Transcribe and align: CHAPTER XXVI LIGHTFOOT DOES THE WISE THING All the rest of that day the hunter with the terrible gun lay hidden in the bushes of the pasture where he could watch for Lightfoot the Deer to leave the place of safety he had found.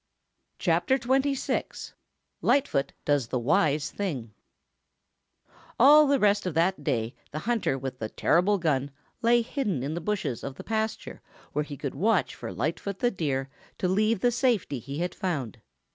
CHAPTER 0.57 0.97
XXVI 0.97 1.93
LIGHTFOOT 2.41 2.91
DOES 3.05 3.27
THE 3.27 3.37
WISE 3.37 3.91
THING 3.91 4.33
All 5.79 6.07
the 6.07 6.17
rest 6.17 6.47
of 6.47 6.55
that 6.55 6.83
day 6.83 7.13
the 7.29 7.37
hunter 7.37 7.77
with 7.77 7.99
the 7.99 8.09
terrible 8.09 8.57
gun 8.57 8.89
lay 9.21 9.43
hidden 9.43 9.83
in 9.83 9.93
the 9.93 10.01
bushes 10.01 10.43
of 10.43 10.55
the 10.55 10.63
pasture 10.63 11.21
where 11.53 11.63
he 11.63 11.77
could 11.77 11.93
watch 11.93 12.33
for 12.33 12.51
Lightfoot 12.51 12.97
the 12.97 13.11
Deer 13.11 13.47
to 13.77 13.87
leave 13.87 14.21
the 14.21 14.29
place 14.33 14.37
of 14.37 14.39
safety 14.39 14.79
he 14.79 14.97
had 14.97 15.13
found. 15.13 15.61